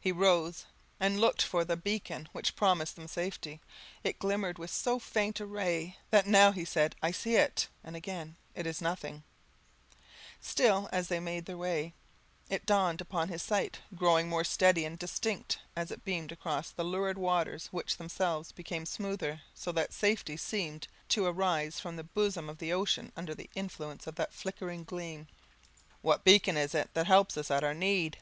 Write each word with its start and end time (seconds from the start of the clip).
He 0.00 0.12
rose 0.12 0.64
and 0.98 1.20
looked 1.20 1.42
for 1.42 1.62
the 1.62 1.76
beacon 1.76 2.26
which 2.32 2.56
promised 2.56 2.96
them 2.96 3.06
safety; 3.06 3.60
it 4.02 4.18
glimmered 4.18 4.58
with 4.58 4.70
so 4.70 4.98
faint 4.98 5.40
a 5.40 5.44
ray, 5.46 5.98
that 6.08 6.26
now 6.26 6.52
he 6.52 6.64
said, 6.64 6.96
"I 7.02 7.10
see 7.10 7.36
it;" 7.36 7.68
and 7.84 7.94
again, 7.94 8.36
"it 8.54 8.66
is 8.66 8.80
nothing:" 8.80 9.24
still, 10.40 10.88
as 10.90 11.08
they 11.08 11.20
made 11.20 11.46
way, 11.50 11.92
it 12.48 12.64
dawned 12.64 13.02
upon 13.02 13.28
his 13.28 13.42
sight, 13.42 13.80
growing 13.94 14.26
more 14.26 14.42
steady 14.42 14.86
and 14.86 14.98
distinct 14.98 15.58
as 15.76 15.90
it 15.90 16.02
beamed 16.02 16.32
across 16.32 16.70
the 16.70 16.82
lurid 16.82 17.18
waters, 17.18 17.68
which 17.70 17.98
themselves 17.98 18.52
be 18.52 18.62
came 18.62 18.86
smoother, 18.86 19.42
so 19.52 19.70
that 19.70 19.92
safety 19.92 20.38
seemed 20.38 20.88
to 21.10 21.26
arise 21.26 21.78
from 21.78 21.96
the 21.96 22.04
bosom 22.04 22.48
of 22.48 22.56
the 22.56 22.72
ocean 22.72 23.12
under 23.18 23.34
the 23.34 23.50
influence 23.54 24.06
of 24.06 24.14
that 24.14 24.32
flickering 24.32 24.84
gleam. 24.84 25.26
"What 26.00 26.24
beacon 26.24 26.56
is 26.56 26.74
it 26.74 26.88
that 26.94 27.06
helps 27.06 27.36
us 27.36 27.50
at 27.50 27.62
our 27.62 27.74
need?" 27.74 28.16